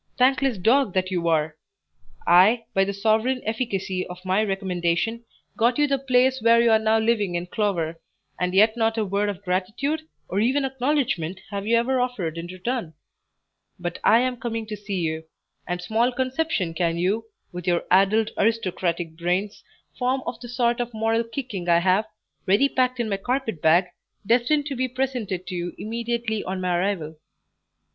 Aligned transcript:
Thankless 0.17 0.57
dog 0.57 0.95
that 0.95 1.11
you 1.11 1.27
are! 1.27 1.55
I, 2.25 2.65
by 2.73 2.83
the 2.85 2.91
sovereign 2.91 3.39
efficacy 3.45 4.03
of 4.07 4.17
my 4.25 4.43
recommendation, 4.43 5.23
got 5.55 5.77
you 5.77 5.85
the 5.85 5.99
place 5.99 6.41
where 6.41 6.59
you 6.59 6.71
are 6.71 6.79
now 6.79 6.97
living 6.97 7.35
in 7.35 7.45
clover, 7.45 8.01
and 8.39 8.55
yet 8.55 8.75
not 8.75 8.97
a 8.97 9.05
word 9.05 9.29
of 9.29 9.43
gratitude, 9.43 10.01
or 10.27 10.39
even 10.39 10.65
acknowledgment, 10.65 11.39
have 11.51 11.67
you 11.67 11.77
ever 11.77 12.01
offered 12.01 12.39
in 12.39 12.47
return; 12.47 12.95
but 13.79 13.99
I 14.03 14.21
am 14.21 14.37
coming 14.37 14.65
to 14.69 14.75
see 14.75 15.01
you, 15.01 15.23
and 15.67 15.79
small 15.79 16.11
conception 16.11 16.73
can 16.73 16.97
you, 16.97 17.25
with 17.51 17.67
your 17.67 17.83
addled 17.91 18.31
aristocratic 18.39 19.15
brains, 19.15 19.63
form 19.99 20.23
of 20.25 20.39
the 20.39 20.49
sort 20.49 20.79
of 20.79 20.95
moral 20.95 21.23
kicking 21.23 21.69
I 21.69 21.77
have, 21.77 22.05
ready 22.47 22.67
packed 22.67 22.99
in 22.99 23.07
my 23.07 23.17
carpet 23.17 23.61
bag, 23.61 23.85
destined 24.25 24.65
to 24.65 24.75
be 24.75 24.87
presented 24.87 25.45
to 25.45 25.53
you 25.53 25.73
immediately 25.77 26.43
on 26.43 26.59
my 26.59 26.75
arrival. 26.75 27.17